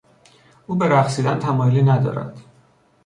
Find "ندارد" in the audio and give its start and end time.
1.83-2.39